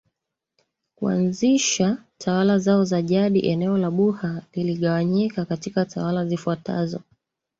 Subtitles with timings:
[0.95, 7.01] Kuanzisha tawala zao za jadi eneo la buha liligawanyika katika tawala zifuatazo